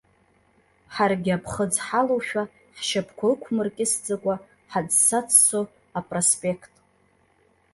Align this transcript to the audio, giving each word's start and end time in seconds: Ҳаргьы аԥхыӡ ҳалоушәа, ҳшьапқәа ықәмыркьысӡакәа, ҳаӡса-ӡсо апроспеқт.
Ҳаргьы 0.93 1.31
аԥхыӡ 1.37 1.73
ҳалоушәа, 1.85 2.43
ҳшьапқәа 2.75 3.25
ықәмыркьысӡакәа, 3.33 4.35
ҳаӡса-ӡсо 4.71 5.61
апроспеқт. 5.99 6.73